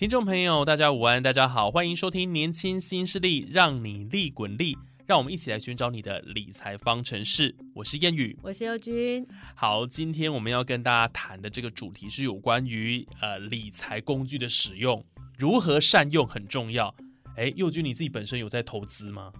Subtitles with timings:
[0.00, 4.74] 听众朋友，大家午安，大家好，欢迎收听《年轻新势力》，让你利滚利，
[5.06, 7.54] 让我们一起来寻找你的理财方程式。
[7.74, 9.22] 我是谚语，我是佑君。
[9.54, 15.04] 好，今天我们要跟大家谈的这个主题是有关于呃理财工具的使用，
[15.36, 16.94] 如何善用很重要。
[17.36, 19.30] 哎，佑君，你自己本身有在投资吗？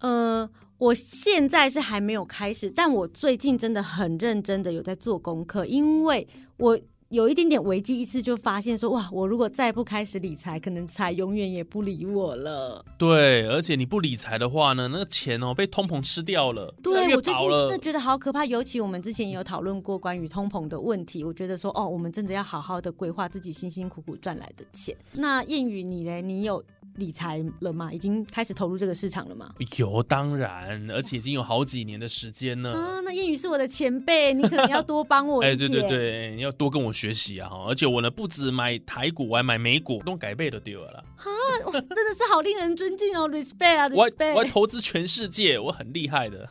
[0.00, 6.78] 呃，我现在是还没有开始，但我最近真的很认真的有在做功课，因为我。
[7.10, 12.84] 有一点点危机意识，就发现说哇，我如果再不开始理财，可能财永远也不理我了。
[12.98, 16.74] 对，而且你不理财的话呢，那个钱哦被通膨吃掉了。
[16.82, 21.22] 对我最近真的觉得好可怕，尤其我们之前也有讨论过关于通膨的问题。
[21.22, 24.96] 我觉得说哦，我们真的要好好的规划自己辛辛苦苦赚来的钱。
[25.12, 26.60] 那谚语你嘞，你有
[26.96, 27.92] 理财了吗？
[27.92, 29.54] 已经开始投入这个市场了吗？
[29.78, 32.72] 有，当然，而且已经有好几年的时间了。
[32.72, 35.40] 啊，那谚语是我的前辈，你可能要多帮我。
[35.40, 36.96] 哎，对对对，你要多跟我。
[36.96, 41.04] 学习啊而且我呢不止买台股，我还买美股，都改倍都丢了。
[41.20, 44.32] 啊，真的是好令人尊敬哦，respect 啊，respect。
[44.32, 46.48] 我我投资全世界，我很厉害的。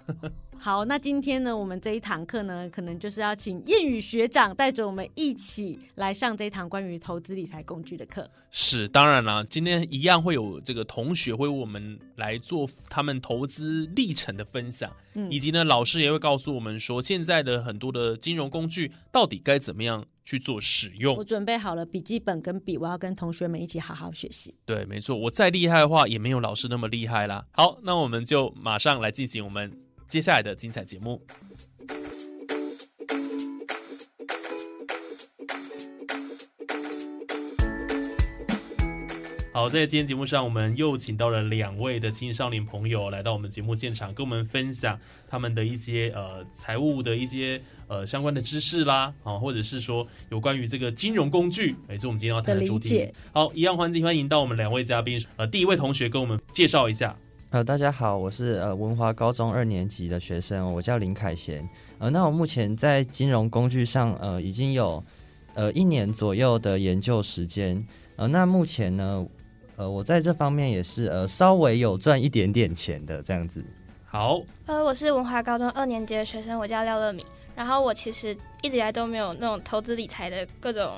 [0.57, 8.27] 好，那今天呢，我们这一堂课呢，可能就是要请谚语学长带着我们一起来上这一堂关于投资理财工具的课。
[8.49, 21.15] 是，当然了，今天一样会有这个同学会为我们来做他们投资历程的分享，嗯，以及呢，老师也会告诉我们说，现在的很多的金融工具到底该怎么样去做使用。
[21.15, 24.55] 我准备好了笔记本跟笔，我要跟同学们一起好好学习。
[24.65, 27.45] 对，没错，我再厉害的话，也没有老师那么厉害啦。
[27.51, 29.84] 好，那我们就马上来进行我们。
[30.07, 31.21] 接下来的精彩节目。
[39.51, 44.99] 好，在今天节目上，我们又请到了两位的青少年朋友来到我们节目现场，跟我们分享
[45.29, 53.09] 他们的一些呃财务的一些呃相关的知识啦，啊，或者是说有关于这个金融工具，也是我们今天要谈的主题。
[53.31, 57.17] 好，一样欢迎欢迎到我们两位嘉宾，呃，第一位同学跟我们介绍一下。
[57.55, 61.65] 呃，大家好，我是呃文华高中二年级的学生，我叫林凯贤。
[61.99, 65.01] 呃，那我目前在金融工具上，呃，已经有
[65.53, 67.81] 呃一年左右的研究时间。
[68.17, 69.25] 呃，那目前呢，
[69.77, 73.63] 呃，我在这方面也是呃稍微有赚一点点钱的这样子。
[74.03, 77.25] 好，呃，我是文华高中二年级的学生，我叫廖乐敏。
[77.55, 80.95] 然后我其实一直以来都没有那种投资理财的各种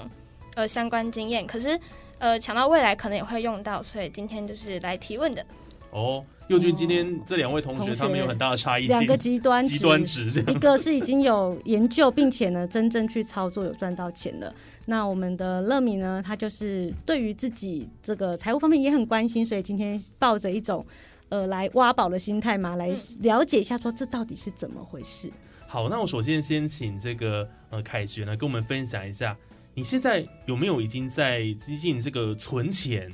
[0.55, 1.79] 呃相关经验，可是
[2.17, 5.45] 呃想到未来可能也会用到，所以今天就是来提问的。
[5.91, 6.23] 哦。
[6.47, 14.55] 佑君，今天这两位同学他们有很大的差异，两个极端极端值，一个是已经有研究，并且呢真正去操作有赚到钱的。
[14.85, 20.85] 那我们的乐米呢，他就是对于自己这个财务方面也很关心，所以今天抱着一种
[21.27, 25.29] 呃来挖宝的心态嘛， 来了解一下说这到底是怎么回事。
[25.67, 29.35] 好，那我首先先请这个呃凯旋呢跟我们分享一下，
[29.73, 33.11] 你现在有没有已经在接近这个存钱？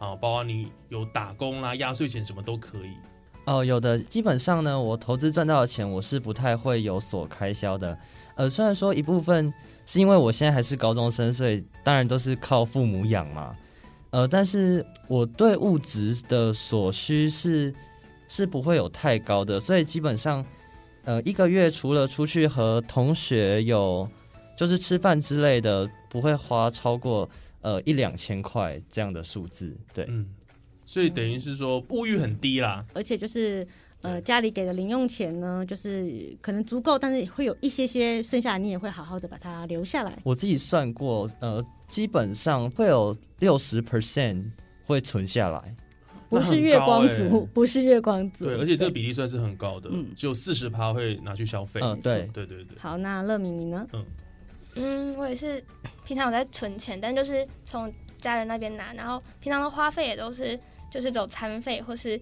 [0.00, 2.90] 啊，包括你有打工啦、压岁钱什么都可以。
[3.44, 3.98] 哦，有的。
[3.98, 7.96] 基本上呢，我投资赚到的钱，我是不太会有所开销的。
[8.34, 9.52] 呃，虽然说一部分
[9.84, 13.54] 是因为我现在还是高中生，所以当然都是靠父母养嘛。
[14.08, 17.72] 呃，但是我对物质的所需是
[18.26, 20.42] 是不会有太高的，所以基本上，
[21.04, 24.08] 呃，一个月除了出去和同学有
[24.56, 27.28] 就是吃饭之类的，不会花超过。
[27.62, 30.26] 呃，一两千块这样的数字，对，嗯，
[30.86, 33.66] 所以等于是说物欲很低啦，而且就是
[34.00, 40.18] 呃，家里给的零用钱呢，就是可能足够，但是会有一些些剩下，你也会好好的把它留下来。
[40.24, 44.50] 我自己算过，呃，基本上会有六十 percent
[44.86, 45.74] 会存下来，
[46.30, 52.78] 不是月光族，不是月光族，对，而且这个比例算是很高的，嗯，就四十趴会拿去消费，嗯，对，对对对。
[52.78, 53.86] 好，那乐明你呢？
[53.92, 54.02] 嗯。
[54.74, 55.62] 嗯，我也是，
[56.04, 60.58] 平常有在存钱，但就是从家人那边拿，然后平常的花费也都是
[60.90, 62.20] 就是走餐费或是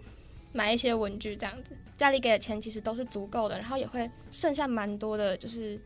[0.53, 5.79] 买一些文具这样子，家里给的钱其实都是足够的，然后也会剩下蛮多的，就是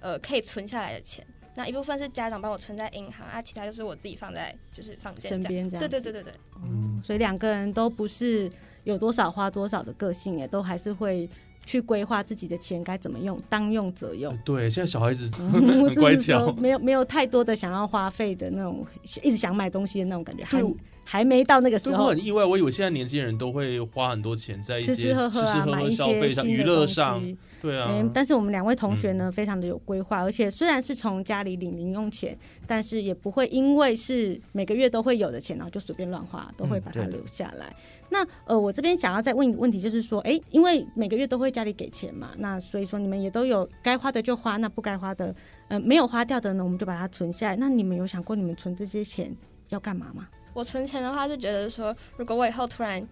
[0.00, 1.26] 呃可以存下来的钱。
[1.56, 5.28] 那一部分是家长帮我存在银行啊，其他就是我自己放在就是房间。
[5.28, 5.80] 身边这样。
[5.80, 6.32] 对对对对对，
[6.64, 8.50] 嗯所以两个人都不是
[8.82, 11.30] 有多少花多少的个性，也都还是会
[11.66, 14.36] 去规划自己的钱该怎么用，当用则用。
[14.44, 15.30] 对，现在小孩子
[15.96, 18.86] 乖巧，没有没有太多的想要花费的那种，
[19.22, 20.62] 一直想买东西的那种感觉，还
[21.04, 22.04] 还没到那个时候。
[22.04, 27.36] 我很意外，我以为现在年轻人都会花很多钱在一些吃吃喝喝啊，吃吃喝喝买一些消费上、娱乐上，西。
[27.64, 37.74] 对啊，嗯，但是我们两位同学呢，非常的有规划，而且虽然是从家里领零用钱，但是也不会因为是每个月都会有的钱，然后就随便乱花，都会把它留下来。
[38.10, 45.34] 那呃，我这边想要再问一个问题，就是说，哎，因为每个月都会家里给钱嘛，那所以说你们也都有该花的就花，那不该花的，
[45.68, 47.56] 呃，没有花掉的呢，我们就把它存下来。
[47.56, 49.34] 那你们有想过你们存这些钱
[49.70, 50.28] 要干嘛吗？
[50.52, 53.02] 我存钱的话是觉得说，如果我以后突然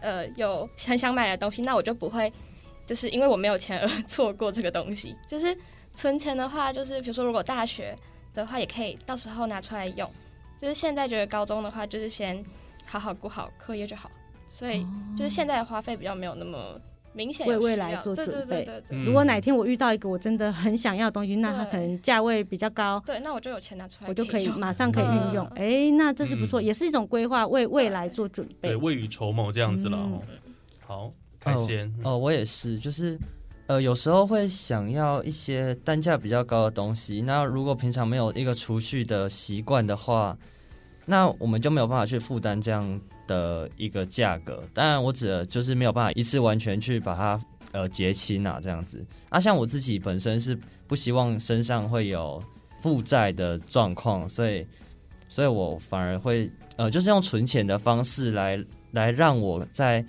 [0.00, 2.32] 呃有很想买的东西，那我就不会
[2.86, 5.14] 就是因为我没有钱而 错过这个东西。
[5.28, 5.54] 就是
[5.94, 7.94] 存钱的话，就是比如说如果大学
[8.32, 10.10] 的话，也可以到时候拿出来用。
[10.58, 12.42] 就是现在觉得高中的话，就是先
[12.86, 14.10] 好好顾好课业就好，
[14.48, 14.86] 所以
[15.16, 16.80] 就是现在的花费比较没有那么
[17.12, 18.98] 明显为未来做对对准备对对对。
[18.98, 25.46] 嗯如果哪天我遇到一个我真的很想要的东西，那它可能价位比较高，对，那我就有钱拿出来，我就可以马上可以运用。
[25.56, 28.76] 哎、那这是不错，嗯也是一种规划，为未来做准备对，。
[28.76, 29.98] 未雨绸缪这样子了。
[29.98, 30.22] 嗯哦
[30.86, 31.10] 好，
[31.46, 33.16] 开先，哦，我也是，就是
[33.68, 37.22] 呃，有时候会想要一些单价比较高的东西。
[37.22, 40.36] 那如果平常没有一个储蓄的习惯的话，
[41.04, 44.62] 那我们就没有办法去负担这样的一个价格。
[44.74, 47.40] 当然，我指的就是没有办法一次完全去把它
[47.70, 49.04] 呃结清啊，这样子。
[49.28, 50.58] 啊，像我自己本身是
[50.88, 52.42] 不希望身上会有
[52.80, 54.66] 负债的状况，所以，
[55.28, 60.04] 所以我反而会呃，就是用存钱的方式来来让我在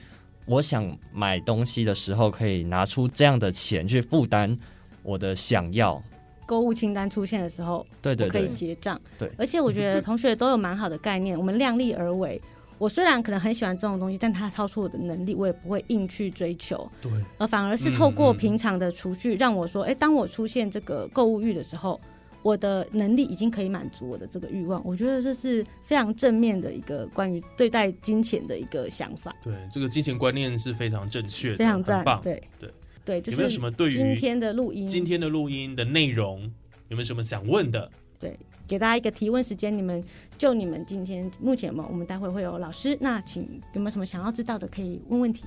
[0.47, 4.57] 我想买东西的时候，可以拿出这样的钱去负担
[5.03, 6.01] 我的想要。
[6.45, 8.99] 购物清单出现的时候，对对我可以，结账。
[9.19, 12.41] 对而且我觉得同学都有蛮好的概念，我们量力而为。
[12.77, 21.99] 我虽然可能很喜欢这种东西，但它超出我的能力，我也不会硬去追求，对，而反而是透过平常的储蓄，让我说，哎、当我出现这个购物欲的时候，
[22.41, 24.81] 我的能力已经可以满足我的这个欲望。
[24.85, 32.21] 我觉得这是非常正面的一个关于对待金钱的一个想法，对，这个金钱观念是非常正确的，非常赞棒。。
[32.21, 32.69] 对对
[33.03, 36.41] 对，就有没有是什么对于今天的录音，今天的录音的内容
[36.89, 37.89] 有没有什么想问的？
[38.19, 38.37] 对，
[38.67, 40.03] 给大家一个提问时间，你们
[40.37, 43.43] 就你们今天目前嘛，我们待会会有老师，那请
[43.73, 45.45] 有没有什么想要知道的可以问问题？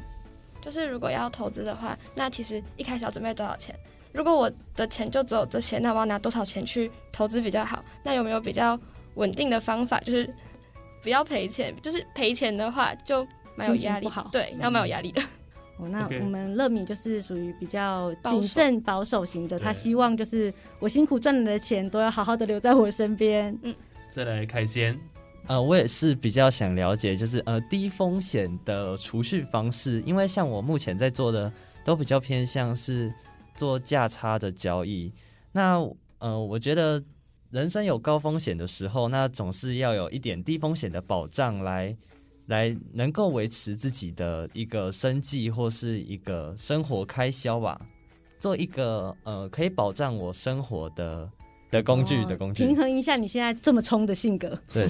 [0.63, 3.75] 就是如果要投资的话，那其实一开始要准备多少钱？
[4.13, 7.85] 如果我的钱就只有这些，那我要拿多少钱去投资比较好？
[8.03, 8.79] 那有没有比较
[9.15, 10.29] 稳定的方法，就是
[11.03, 11.75] 不要赔钱？
[11.83, 15.23] 就是赔钱的话就蛮有压力，不好对，要蛮有压力的。
[15.77, 23.57] 哦，那我们乐米就是属于比较谨慎保守型的，他希望就是我辛苦赚来的钱都要好好的留在我身边。
[23.63, 23.75] 嗯
[24.11, 24.99] 再来开先，
[25.47, 31.51] 呃，我也是比较想了解，就是呃低风险的储蓄方式，因为像我目前在做的
[31.85, 33.11] 都比较偏向是
[33.61, 35.13] 做价差的交易。
[35.53, 35.79] 那
[36.19, 37.03] 呃，我觉得
[37.51, 41.95] 人生有高风险的时候，那总是要有一点低风险的保障来
[42.47, 47.79] 来能够维持自己的一个生计或是一个生活开销吧，
[48.39, 51.31] 做一个呃可以保障我生活的
[51.71, 52.67] 的工具哦的工具。
[52.67, 54.61] 平衡一下你现在这么冲的性格。
[54.73, 54.89] 对，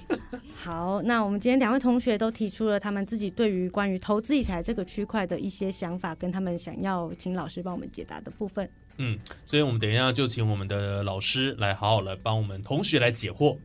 [0.54, 8.68] 好，那我们今天两位同学都提出了他们自己对于关于投资理财这个区块的一些想法，跟他们想要请老师帮我们解答的部分。
[8.98, 13.56] 嗯，所以我们等一下就请我们的老师来好好来帮我们同学来解惑。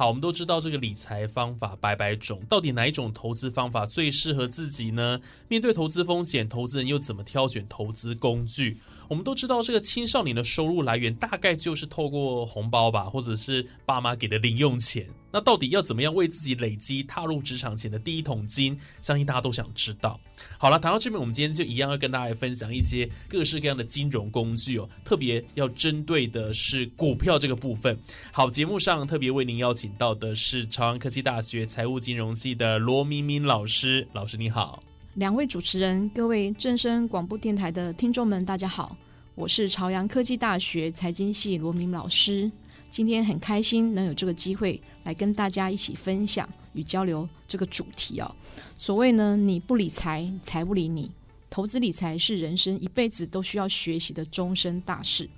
[0.00, 5.20] 好，我们都知道这个理财方法百百种，到底哪一种投资方法最适合自己呢？
[5.46, 8.78] 面对投资风险，投资人又怎么挑选投资工具？
[9.10, 15.04] 我们都知道，这个青少年的收入来源大概就是透过红包吧，或者是爸妈给的零用钱。
[15.32, 18.78] 那到底要怎么样为自己累积踏入职场前的第一桶金？
[19.00, 20.20] 相信大家都想知道。
[20.56, 27.98] 好了，谈到这边，我们今天就一样要跟大家分享一些各式各样的金融工具哦，特别要针对的是股票这个部分。
[28.30, 34.80] 好，节目上特别为您邀请到的是朝阳科技大学财务金融系的罗明明老师，老师你好。
[35.14, 38.96] 两位主持人，各位正声广播电台的听众们，大家好，
[39.34, 42.48] 我是朝阳科技大学财经系罗明老师。
[42.88, 48.34] 今天很开心能有这个机会来跟大家一起分享与交流这个主题哦。
[48.76, 51.10] 所谓呢，你不理财，财不理你。
[51.50, 55.28] 投资理财是人生一辈子都需要学习的终身大事，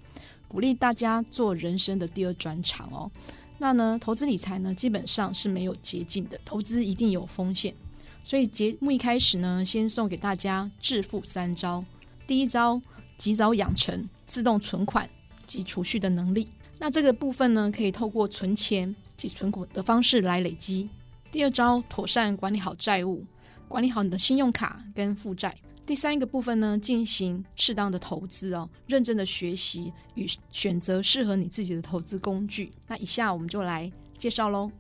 [0.47, 3.11] 鼓励大家做人生的第二专长哦。
[3.57, 7.75] 那呢，投资理财呢，基本上是没有捷径的，投资一定有风险。
[8.25, 11.83] 所以节目一开始呢，先送给大家致富三招。
[12.26, 12.81] 第一招，
[13.19, 15.09] 及早养成自动存款
[15.47, 16.49] 及储蓄的能力。
[16.79, 20.88] 那这个部分呢，可以透过存钱及存股的方式来累积。
[21.31, 23.25] 第二招，妥善管理好债务，
[23.69, 25.55] 管理好你的信用卡跟负债。
[25.85, 32.73] 第三个部分呢，进行适当的投资哦，认真的学习与选择适合你自己的投资工具。
[32.87, 34.71] 那以下我们就来介绍喽。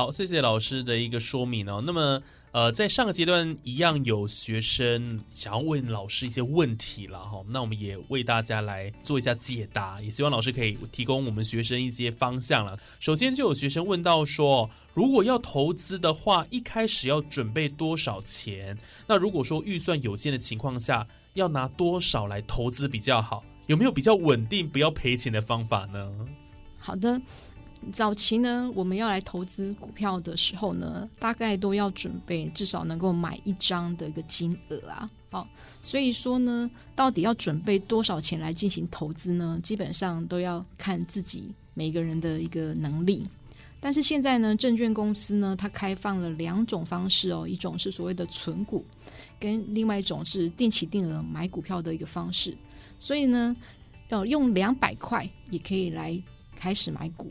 [0.00, 1.82] 好，谢谢老师的一个说明哦。
[1.84, 12.74] 那么，呃，在上个阶段一样有学生想要问老师一些问题了哈，那我们也为大家来做一下解答，也希望老师可以提供我们学生一些方向了。
[12.98, 18.78] 首先就有学生问到说，如果要投资的话，一开始要准备多少钱？
[19.06, 23.44] 那如果说预算有限的情况下，要拿多少来投资比较好？
[23.66, 26.10] 有没有比较稳定、不要赔钱的方法呢？
[26.78, 27.20] 好的。
[27.92, 35.10] 早期呢，我们要来投资股票的时候呢，大概都要准备至少能够买一张的一个金额啊。
[35.30, 35.48] 好，
[35.80, 39.58] 所以说呢，到底要准备多少钱来进行投资呢？
[39.62, 43.26] 基本上都要看自己每个人的一个能力。
[43.80, 48.84] 但是现在呢，证券公司呢，它开放了两种方式哦，一种是所谓的存股，
[49.38, 52.54] 跟另外一种是定期定额买股票的一个方式。
[52.98, 53.56] 所以呢，
[54.10, 56.22] 要用两百块也可以来
[56.54, 57.30] 开始买股。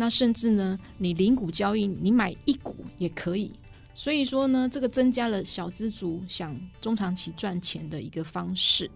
[0.00, 3.52] 那甚至呢，你零股交易，你买一股也可以。
[3.92, 8.90] 所以说呢，这个增加了小资族想中长期赚钱的一个方式。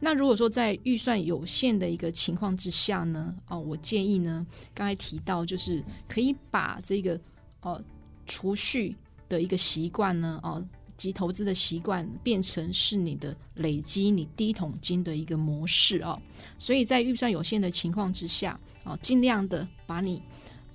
[0.00, 7.20] 那如果说在预算有限的一个情况之下呢，哦，我建议呢，刚才提到就是可以把这个
[7.60, 7.78] 呃
[8.24, 8.96] 储蓄
[9.28, 16.18] 的一个习惯呢，哦及投资的习惯变成是你的累积你第一桶金的一个模式哦。
[16.58, 20.22] 所以在预算有限的情况之下，啊，尽量的把你。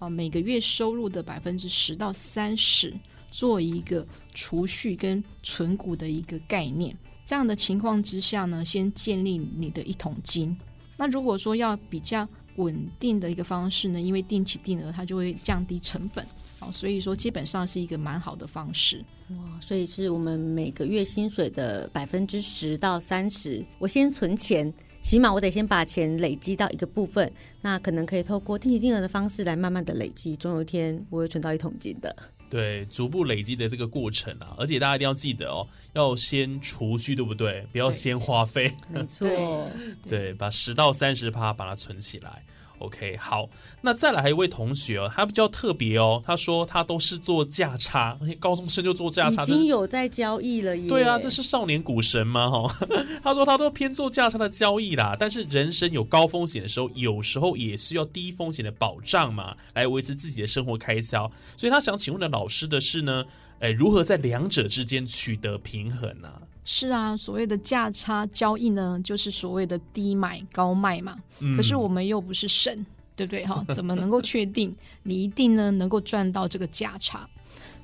[0.01, 2.91] 啊，每个月收入的百分之十到三十，
[3.29, 4.03] 做一个
[4.33, 6.97] 储蓄跟存股的一个概念。
[7.23, 10.57] 这样的情况之下呢，先建立你的一桶金。
[10.97, 16.25] 那如果说要比较稳定的一个方式呢，因为定期定额它就会降低成本，
[16.61, 19.05] 哦，所以说基本上是一个蛮好的方式。
[19.29, 24.73] 哇，所以是我们每个月薪水的百分之十到三十，我先存钱。
[25.01, 27.31] 起码我得先把钱累积到一个部分，
[27.61, 32.15] 那可能可以透过定期定额的方式来慢慢的累积，总有一天我会存到一桶金的。
[32.49, 37.65] 对，逐步累积的这个过程啊，而且大家一定要记得哦，要先储蓄，对不对？
[37.71, 38.69] 不要先花费。
[38.89, 39.27] 没错，
[40.07, 42.43] 对，把十到三十趴把它存起来。
[42.81, 43.47] OK，好，
[43.81, 50.75] 那再来还有一位同学哦，他比较特别哦，他说他都是做价差，高中生就做价差，已经有在交易了。
[50.87, 52.49] 对啊，这是少年股神吗？
[52.49, 52.75] 哈，
[53.23, 61.31] 他说他都偏做价差的交易啦，但是人生有高风险的时候，有时候也需要低风险的保障嘛，来维持自己的生活开销。
[61.55, 63.23] 所以他想请问的老师的是呢，
[63.59, 66.29] 哎，如何在两者之间取得平衡呢？
[66.63, 71.17] 是啊，所谓的价差交易呢，就是所谓的低买高卖嘛。
[71.55, 73.45] 可是我们又不是神，对不对？
[73.45, 77.27] 哈， 怎么能够确定你一定呢能够赚到这个价差？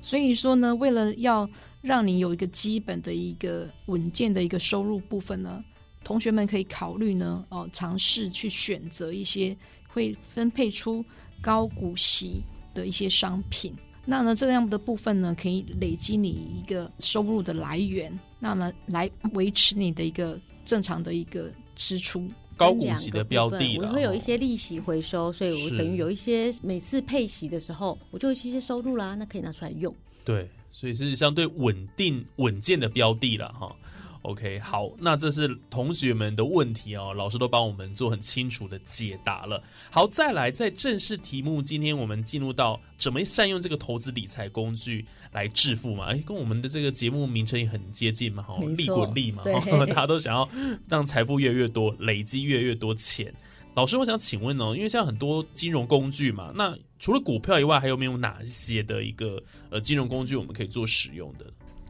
[0.00, 1.48] 所以说呢，为了要
[1.80, 5.60] 让你有一个基本的一个稳健的一个收入部分呢，
[6.04, 9.56] 同学们可以考虑呢，哦，尝试去选择一些
[9.88, 11.04] 会分配出
[11.42, 12.42] 高股息
[12.74, 13.74] 的一些商品。
[14.10, 22.26] 那呢，这样的部分呢，可以累积你一个收入的来源，那呢，来维持你的一个正常的一个支出。
[22.56, 29.94] 高股息的标的，我会有一些利息回收，所以我等于有一些每次配息的时候，我就有一些收入啦，那可以拿出来用。
[30.24, 33.76] 对，所以是相对稳定稳健的标的了哈。
[34.22, 39.62] OK，好，那这是同学们的问题哦，老师都帮我们做很清楚的解答了。
[39.90, 46.06] 好，再来，在正式题目，今天我们进入到怎么善用这个投资理财工具来致富嘛？
[46.06, 49.42] 哎，跟我们的这个节目名称也很接近嘛，哈，利滚利嘛，
[49.86, 50.48] 大家都想要
[50.88, 53.32] 让财富越来越多，累积越来越多钱。
[53.74, 61.46] 老师，我想请问哦，因为像很多金融工具嘛，那除了股票以外，还有没有哪些的一个呃金融工具我们可以做使用的？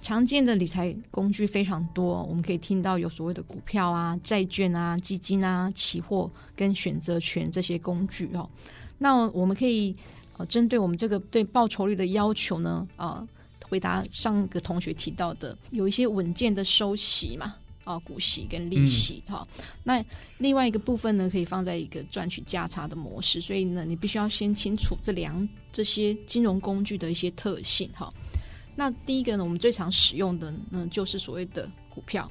[0.08, 8.48] 常见的理财工具非常多，我们可以听到有所谓的股票啊、债券啊、基金啊、期货跟选择权这些工具哦。
[8.96, 9.94] 那我们可以
[10.38, 13.22] 呃针对我们这个对报酬率的要求呢，啊，
[13.68, 19.46] 回答上个同学提到的，有一些稳健的收息嘛，啊，股息跟利息哈。
[19.84, 20.02] 那
[20.38, 28.10] 另外一个部分呢，可以放在一个赚取价差的模式，所以呢，你必须要先清楚这两这些金融工具的一些特性哈。
[28.78, 32.30] 那第一个呢，我们最常使用的呢，就是所谓的股票。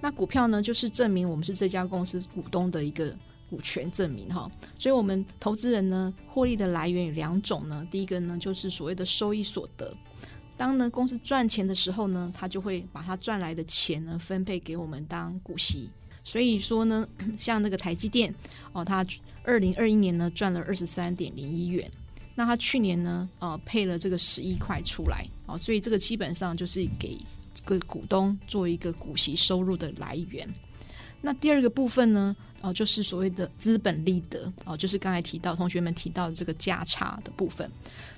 [0.00, 3.16] 那股票呢，就是证明我们是这家公司股东的一个
[3.48, 4.50] 股权证明哈。
[4.76, 7.86] 所以，我们投资人呢，获利的来源有两种呢。
[7.92, 9.96] 第一个呢，就是所谓的收益所得。
[10.56, 15.88] 当呢公司赚钱的时候呢，他就会把他赚来的钱呢分配给我们当股息。
[16.24, 17.08] 所以说呢，
[17.38, 18.34] 像那个台积电
[18.72, 19.06] 哦，它
[19.44, 21.88] 二零二一年呢赚了二十三点零一元，
[22.34, 27.16] 那它去年呢呃配了这个十一块出来哦，所以这个基本上就是给
[27.54, 30.48] 这个股东做一个股息收入的来源。
[31.20, 37.70] 那第二个部分呢，哦，就是所谓的资本利得哦，就是刚才提到同学们提到的这个价差的部分。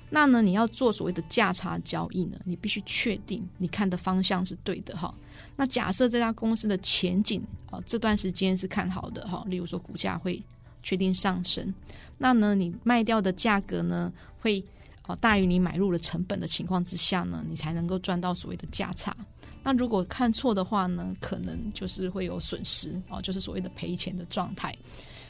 [0.09, 5.13] 那呢，你要做所谓的价差交易呢，你必须确定你看的方向是对的哈。
[5.55, 10.41] 那假设这家公司的前景啊这段时间是看好的哈，例如说股价会
[10.83, 11.73] 确定上升，
[12.17, 14.63] 那呢你卖掉的价格呢会
[15.05, 19.15] 哦大于你买入的成本的情况之下呢，你才能够赚到所谓的价差。
[19.63, 24.73] 那如果看错的话呢，可能就是会有损失哦，就是所谓的赔钱的状态。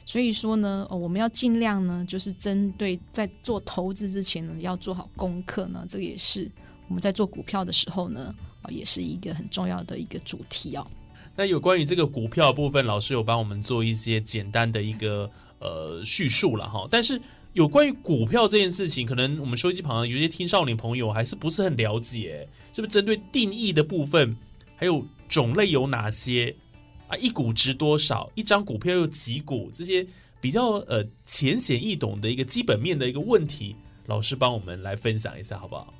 [0.05, 5.85] 所以说呢，我们要尽量呢，就是针对在做投资之前呢，要做好功课呢。
[5.89, 6.49] 这个也是
[6.87, 10.87] 我们在做股票的时候呢，啊，也是一个很重要的一个主题哦。
[11.37, 15.29] 那有关于这个股票部分，老师有帮我们做一些简单的一个
[15.59, 16.87] 呃叙述了哈。
[16.89, 17.21] 但是
[17.53, 24.35] 有关于股票这件事情，可能我们收机旁有些青少年朋友还是不是很了解，是不是针对定义的部分，
[24.75, 26.55] 还有种类有哪些？
[27.07, 28.29] 啊，一股值多少？
[28.33, 29.69] 一张股票有几股？
[29.71, 30.05] 这些
[30.41, 33.75] 比较呃浅显易懂的一个基本面的一个问题，
[34.07, 35.93] 老师帮我们来分享一下，好不好？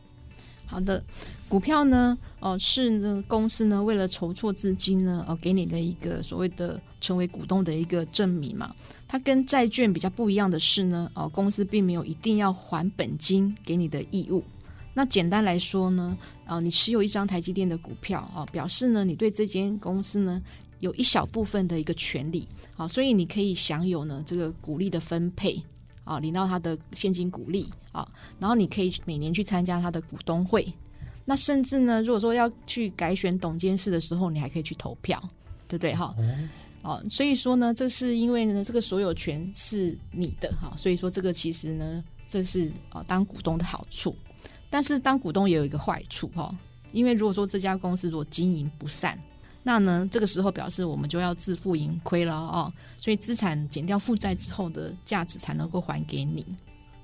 [0.66, 1.02] 好的，
[1.50, 8.76] 股票呢，哦，是呢，公司呢为了筹措资金呢，哦，给你的一个所谓的成为股东的一个证明嘛。
[9.08, 14.44] 它跟债券比较不一样的是呢，哦，公司并没有一定要还本金给你的义务。
[14.94, 20.42] 那简单来说呢，啊，你持有一张台积电的股票啊，表示呢，你对这间公司呢。
[20.80, 25.60] 有一小部分的一个权利，好，所以你可以享有呢这个股利的分配，
[26.04, 30.72] 啊，领到他的现金股利啊，然后你可以每年去参加他的股东会，
[31.30, 35.22] 那甚至呢，如果说要去改选董监事的时候，你还可以去投票，
[35.68, 35.94] 对不对？
[35.94, 36.16] 哈，
[36.84, 44.16] 哦，所以说呢，这是因为呢，这个所有权是你的哈，所以说这个其实呢，这是啊当股东的好处，
[44.70, 46.50] 但是当股东也有一个坏处哈，
[46.94, 49.20] 因为如果说这家公司如果经营不善。
[49.64, 56.46] 那呢，这个时候表示我们就要自负盈亏了哦，所以资产减掉负债之后的价值才能够还给你。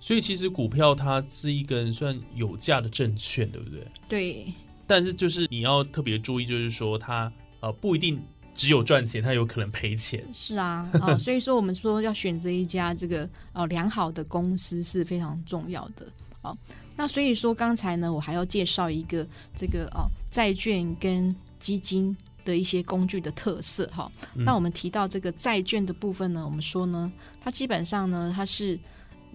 [0.04, 3.88] 所以其实股票它是一根算有价的证券，对不对？
[4.10, 4.54] 对。
[4.86, 8.22] 但是就是你要特别注意，就是说它呃不一定
[8.54, 10.22] 只有赚钱，它有可能赔钱。
[10.34, 16.06] 是啊，啊， 所以说我们说要选择一家这个呃良好的公司是非常重要的。
[16.42, 16.58] 哦，
[16.98, 22.14] 那所以说刚才呢，我还要介绍一个这个哦债券跟基金。
[22.46, 28.78] 的一些工具的特色哈，那我们提到这个债券的部分呢，我们说呢，它基本上呢，它是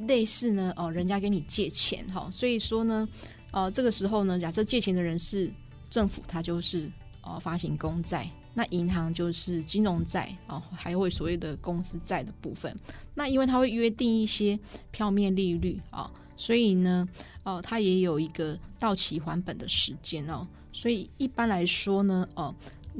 [0.07, 3.09] 类似呢，哦，人家给你借钱哈，所以说呢，
[3.51, 5.51] 呃，这个时候呢，假设借钱的人是
[5.91, 6.91] 政府，他就是
[7.23, 12.75] 哦发行公债，那银行就是金融债啊，还会所谓的公司债的部分，
[13.15, 14.59] 那因为它会约定一些
[14.91, 17.09] 票面利率啊，所以呢，
[17.43, 22.55] 哦，它也有一个到期还本的时间哦，所以一般来说呢，哦。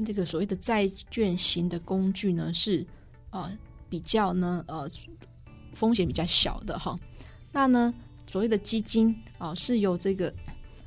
[0.05, 2.87] 这个所谓的债券型的工具呢，是
[3.31, 3.51] 啊
[3.89, 4.89] 比较呢呃
[5.79, 6.99] 风险比较小的哈。
[7.51, 7.93] 那呢
[8.27, 10.33] 所谓的基金啊，是由这个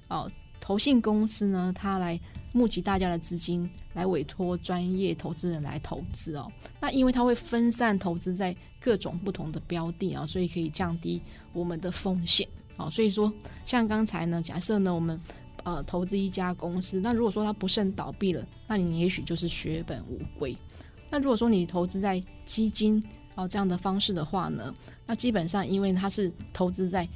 [0.08, 2.20] 哦投信公司呢，它来
[2.52, 6.52] 募集大家的资金，来委托专业投资人来投资哦。
[6.78, 11.20] 那因为它会分散投资在各种不同的标的啊，所以可以降低
[11.52, 12.90] 我们的风险啊。
[12.90, 13.32] 所以说，
[13.64, 15.18] 像刚才呢，假设呢我们。
[15.64, 20.58] 呃，投资一家公司，那如果说它不慎倒闭了，那你也许就是血本无归。
[21.08, 23.00] 那如果说你投资在基金
[23.34, 24.74] 哦这样的方式的话呢，
[25.06, 27.08] 那基本上因为它是投资在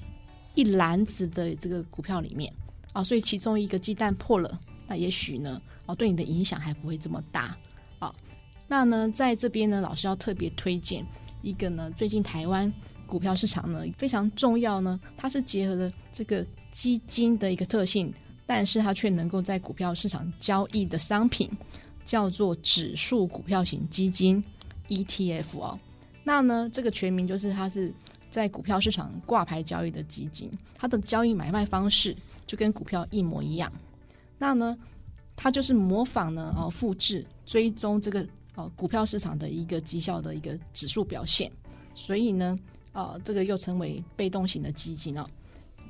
[0.54, 2.52] 一篮子的这个股票里面
[2.92, 7.56] 啊，所以其中一个鸡蛋破了，那也许呢哦对你的影响还不会这么大
[7.98, 8.12] 啊。
[8.68, 11.04] 那呢在这边呢，老师要特别推荐
[11.42, 12.72] 一个呢，最近台湾
[13.06, 18.12] 股票市场呢非常重要呢，它是结合了这个基金的一个特性。
[18.48, 21.50] 但是它却能够在股票市场交易的商品，
[22.04, 24.40] 叫做指数股票型基金
[24.88, 25.76] ETF 哦。
[26.28, 27.94] 那呢，这个全名就是它是
[28.28, 33.72] 在股票市场挂牌交易的基金，它的交易买卖方式就跟股票一模一样。
[34.36, 34.76] 那呢，
[35.36, 41.48] 它就是模仿呢，哦，复制追踪这个哦股票市场的一个绩效的一个指数表现，
[41.94, 42.58] 所以呢，
[42.92, 45.24] 哦，这个又称为被动型的基金哦。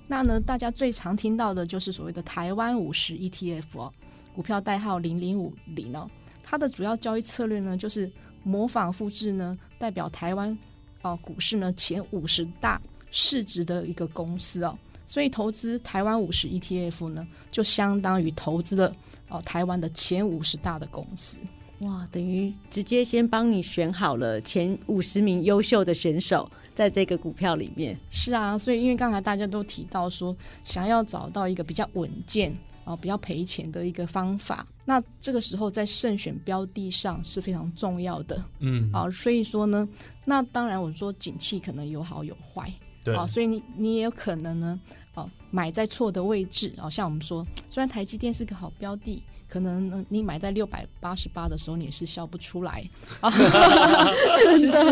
[0.06, 3.90] 那呢，大家最常听到的就是所谓的台湾五十 ETF 哦，
[4.34, 6.06] 股票代号零零五零哦，
[6.44, 8.12] 它的主要交易策略呢，就是
[8.46, 10.56] 模仿复制呢，代表台湾
[11.02, 12.80] 哦股市呢前五十大
[13.10, 14.78] 市值的一个公司哦，
[15.08, 18.92] 所以投资台湾五十 ETF 呢，就相当于投资了
[19.28, 21.40] 哦台湾的前五十大的公司。
[21.80, 27.98] 哇，等于直接先帮你选好了前五十名优秀的选手，在这个股票里面。
[28.08, 32.50] 是啊，所以因为刚才大家都提到说，想要找到一个比较稳健
[32.86, 39.10] 啊、比较赔钱的一个方法，那这个时候在慎选标的上是非常重要的嗯，啊。
[39.10, 39.86] 所以说呢，
[40.24, 42.72] 那当然我说景气可能有好有坏，
[43.02, 44.80] 对，啊，所以你你也有可能呢，
[45.14, 52.88] 哦、买在错的位置啊、像我们说，虽然台积电是个好标的，可能你买在六百八十八的时候，你也是笑不出来
[53.20, 53.28] 啊，
[54.56, 54.86] 是不是？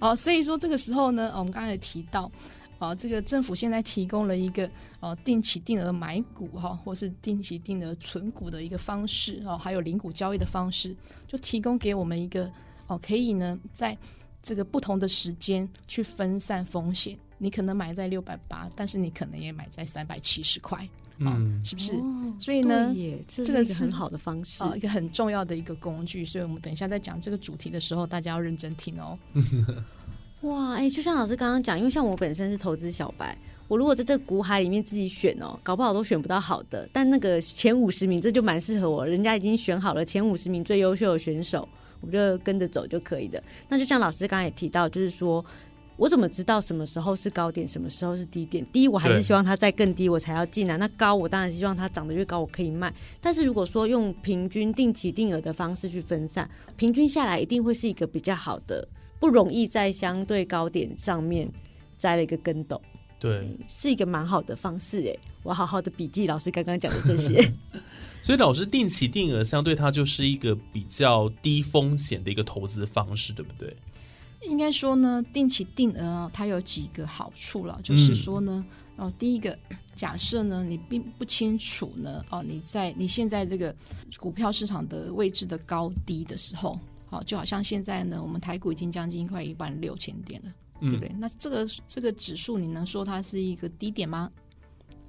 [0.00, 2.28] 啊，所以说这个时候呢，哦我们刚才也提到。
[2.78, 10.94] 啊，这个政府现在提供了一个呃定期定额买股哈、或是定期定额存股的一个方式哦，还有零股交易的方式，
[11.26, 12.50] 就提供给我们一个
[12.86, 13.96] 哦，可以呢在
[14.42, 17.18] 这个不同的时间去分散风险。
[17.40, 20.88] 你可能买在六百八，但是你可能也买在三百七十块，
[21.18, 21.92] 嗯，是不是？
[21.92, 22.92] 哦所以呢
[23.28, 24.62] 这这个是是一个很好的方式。
[24.62, 26.24] 啊、一个很重要的一个工具。
[26.24, 29.18] 所以我们等一下在讲这个主题的时候，大家要认真听哦。
[30.42, 36.88] 哇，哎、就像老师刚刚讲，因为像我本身是投资小白，我如果在这个股海里面自己选哦，搞不好都选不到好的。
[36.92, 41.68] 但那个前五十名，这就蛮适合我，人家已经选好了前五十名最优秀的选手，
[42.00, 43.42] 我就跟着走就可以了。
[43.68, 45.44] 那就像老师刚刚也提到，就是说。
[45.98, 48.64] 我怎么知道什么时候是高点，什么时候是低点？
[48.66, 50.78] 低，我还是希望它再更低，我才要进来。
[50.78, 52.94] 那高，我当然希望它涨得越高，我可以卖。
[53.20, 58.86] 但是如果说用平均定期定额的方式去分散，平均下来一定会是一个比较好的，
[59.20, 61.48] 不容易在相对高点上面
[61.96, 62.80] 栽了一个跟斗，
[63.18, 63.56] 对。
[63.68, 65.18] 是一个蛮好的方式诶。
[65.42, 67.40] 我好好的笔记老师刚刚讲的这些，
[68.20, 73.74] 所以老师定期定额相对它就是一个比较低风险的一个投资方式，对不对？
[74.42, 78.64] 应该说呢，定期定额啊，它有几个好处了，就是说呢，
[78.96, 79.58] 哦，第一个，
[79.96, 83.74] 假设呢你并不清楚呢，哦，你在你现在这个
[84.16, 86.78] 股票市场的位置的高低的时候，
[87.10, 91.10] 好，就好像现在呢，我们台股已经将近快一万六千点了，对不对？
[91.18, 94.30] 那这个这个指数，你能说它是一个低点吗？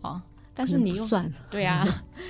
[0.02, 0.22] 哦，
[0.54, 1.86] 但是你又不算 对啊，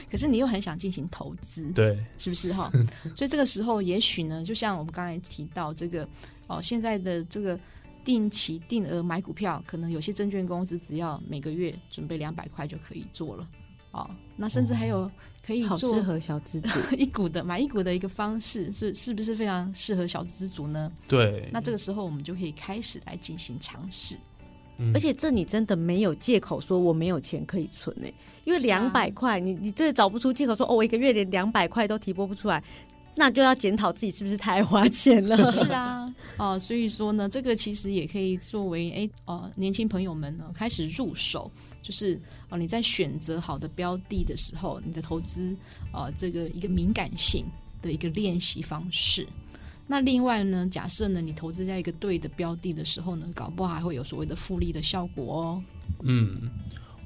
[0.10, 2.72] 可是你又很想进行投资，对，是不是哈？
[3.16, 6.08] 所以这个时候，也许呢，就像我们刚才提到这个
[6.48, 7.60] 哦，现在的这个
[8.04, 13.48] 定期定额买股票，可能有些证券公司只要每个月准备两百块就可以做了
[13.92, 14.10] 哦。
[14.36, 15.12] 那甚至还有
[15.45, 16.80] 可以适合小资主。
[16.97, 20.91] 一股的买一股的一个方式，是是不是非常适合小资族呢？
[21.08, 24.15] 对，那这个时候我们就可以开始来进行尝试。
[24.82, 28.13] 嗯而且这你真的没有借口说我没有钱可以存诶、
[28.45, 32.63] 因为两百块，你你这找不出借口说哦，我一个月连两百块都提拨不出来，
[33.13, 35.36] 那就要检讨自己是不是太爱花钱了。
[35.52, 45.56] 是啊，哦，所以说呢，这个其实也可以作为哎哦年轻朋友们呢开始入手，就是哦你在选择好的标的的时候，你的投资
[45.94, 47.46] 呃这个一个敏感性
[47.82, 49.28] 的一个练习方式。
[49.88, 55.63] 那另外呢，假设呢你投资在一个对的标的的时候呢，搞不好还会有所谓的复利的效果哦。
[56.02, 56.52] 嗯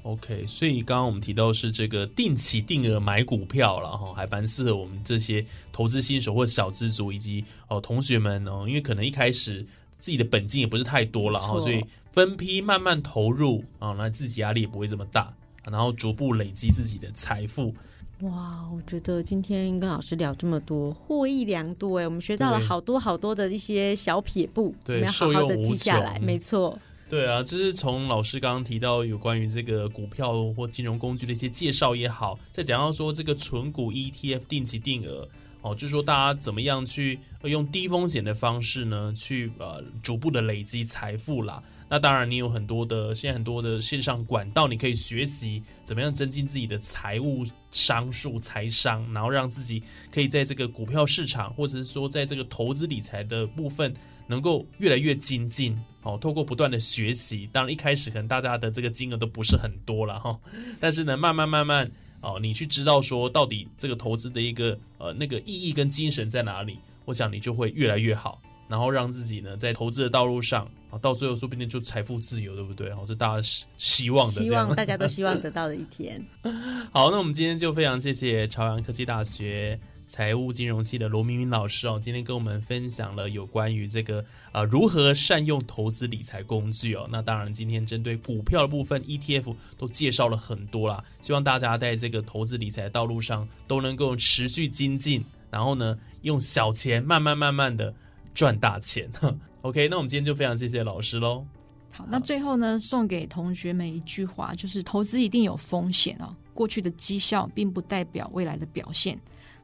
[0.03, 9.65] ，OK，所以刚刚我们提到是这个定期定额买股票了哈，还蛮适合我们这些投资新手或小资族以及哦同学们哦，因为可能一开始
[9.97, 11.81] 自己的本金也不是太多了哈，没错所以
[12.13, 15.34] 分批慢慢投入啊，那自己压力也不会这么大，
[15.69, 17.73] 然后逐步累积自己的财富。
[18.21, 26.17] 哇，我觉得今天跟老师聊这么多，获益良多哎，我们学到了好多好多的一些小撇步，对我们要好好的记下来。
[26.17, 26.78] 穷没错，
[27.10, 35.28] 对啊，就是从老师刚刚提到有关于这个股票或金融工具的一些介绍也好，再讲到说这个纯股 ETF 定期定额
[35.63, 41.63] 哦，就是说大家怎么样去用低风险的方式呢，去呃逐步的累积财富啦。
[41.89, 53.93] 那当然，你有很多的现在很多的线上管道，你可以学习怎么样增进自己的财务商数、财商，然后让自己可以在这个股票市场，或者是说在这个投资理财的部分，
[54.28, 55.80] 能够越来越精进。
[56.02, 60.38] 哦，透过不断的学习，当然一开始可能大家的这个金额都不是很多了哈，
[60.78, 61.89] 但是呢，慢慢慢慢
[62.23, 68.41] 哦，你去知道说到底这个投资的一个呃那个意义跟精神在哪里，我想你就会越来越好。
[68.69, 72.89] 然后让自己呢在投资的道路上啊，到最后说不定就财富自由，对不对？
[72.91, 74.31] 哦，是大家希希望的。
[74.31, 76.25] 希望大家都希望得到的一天。
[76.91, 87.07] 好，那我们今天就非常谢谢朝阳科技大学财务金融系的罗明明老师哦，今天跟我们分享了有关于这个呃如何善用投资理财工具哦。
[87.11, 97.93] 那当然，今天针对股票的部分 ETF 都介绍了很多啦，希望大家在这个投资理财道路上都能够持续精进，然后呢，用小钱慢慢慢慢的
[98.33, 99.09] 赚大钱。
[99.61, 101.45] OK，那我们今天就非常谢谢老师喽。
[101.91, 106.35] 好，那最后呢，送给同学们一句话，就是投资一定有风险哦。
[106.53, 109.19] 过去的绩效并不代表未来的表现，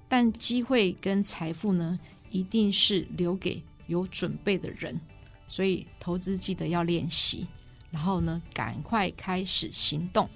[0.10, 1.98] 但机会跟财富呢，
[2.32, 5.00] 一定是留给有准备的人。
[5.48, 7.48] 所以投资记得要练习，
[7.92, 10.28] 然后呢，赶快开始行动。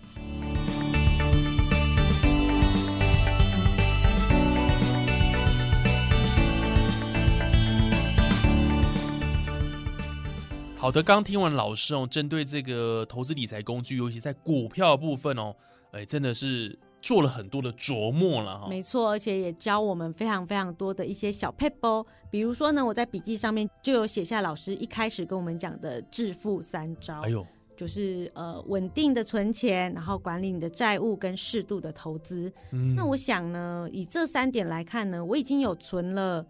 [10.77, 15.55] 好的，刚听完老师哦，针对这个投资理财工具，尤其在股票部分哦，
[15.91, 18.67] 哎，真的是做了很多的琢磨了哈。
[18.67, 27.19] 没错，而且也教我们非常非常多的一些小 p e p 比如说呢，我在笔记上面就有写下老师一开始跟我们讲的致富三招。
[27.19, 32.51] 哎呦，就是呃稳定的存钱，然后管理你的债务跟适度的投资。
[32.71, 36.43] 嗯那我想呢，以这三点来看呢，我已经有存了，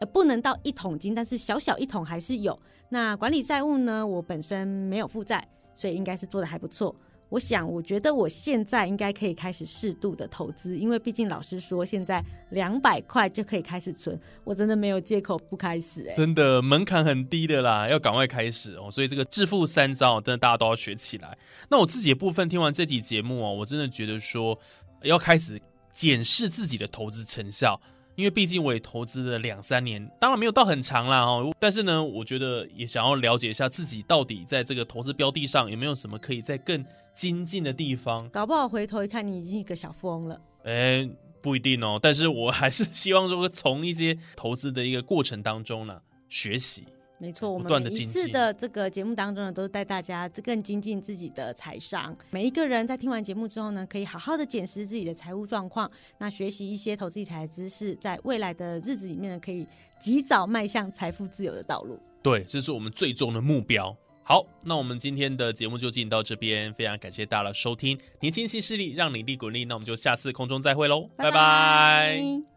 [0.00, 2.58] 呃，不能到一桶金，但是小小一桶还是有。
[2.88, 6.92] 那管理债务呢，我本身没有负债，所以应该是做的还不错。
[7.30, 18.90] 我想，我觉得我现在应该可以开始适度的投资，因为毕竟老师说现在两百块就可以开始存，我真的没有借口不开始、哎，真的门槛很低的啦，要赶快开始哦。
[18.90, 21.38] 所以这个致富三招，真的大家都要学起来。
[21.70, 24.58] 那我自己的部分听完这集节目哦，我真的觉得说
[25.02, 25.60] 要开始
[25.92, 27.80] 检视自己的投资成效。
[28.20, 31.50] 因为毕竟我也投资了两三年，当然没有到很长啦哦。
[31.58, 38.28] 但是呢，我觉得也想要了解一下自己到底在这个投资标的上有没有什么可以在更精进的地方。
[38.28, 40.38] 搞不好回头一看，你已经一个小富翁了。
[40.64, 41.08] 哎，
[41.40, 41.98] 不一定哦。
[42.00, 46.84] 但是我还是希望说从一些投资的一个过程当中呢学习。
[47.20, 52.16] 没错，我不们每一次的这个节目当中呢，都是带大家更精进自己的财商。
[52.30, 59.66] 每一个人在听完节目之后呢，可以好好的检视自己的财务状况，那学习一些投资理财的知识，在未来的日子里面呢，可以
[60.00, 62.00] 及早迈向财富自由的道路。
[62.22, 63.94] 对，这是我们最终的目标。
[64.22, 72.49] 好，那我们今天的节目就进行到这边，非常感谢大家的收听，年轻新势力让你利滚利，那我们就下次空中再会喽，拜拜你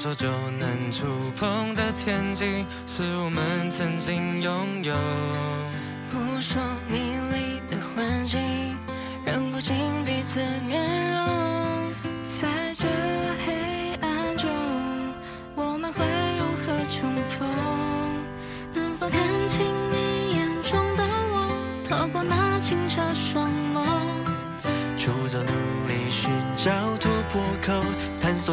[0.00, 0.26] 手就
[0.58, 1.04] 能触
[1.38, 4.94] 碰的天际，是我们曾经拥有。
[6.10, 6.58] 扑朔
[6.90, 6.98] 迷
[7.30, 8.40] 离的环境，
[9.26, 11.39] 让不清彼此面容。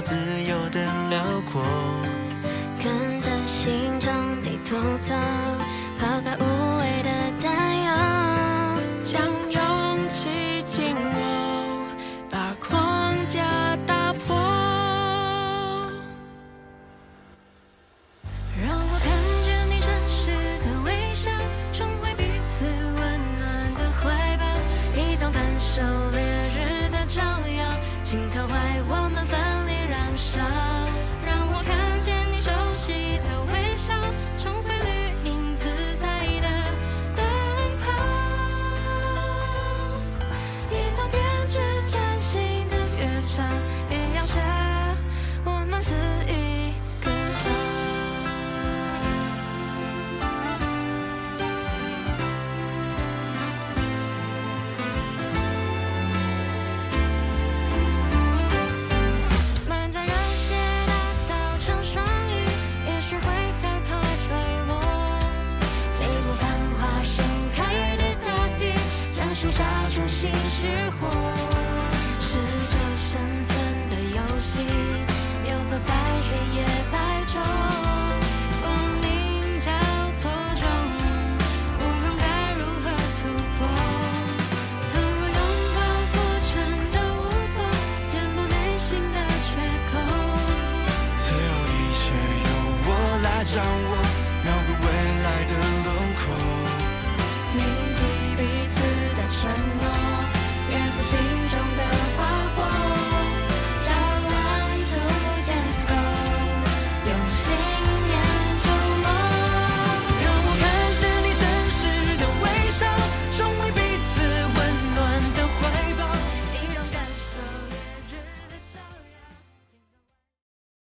[0.02, 1.62] 自由的辽阔。
[2.84, 4.12] 跟着心中
[4.44, 5.14] 地图走，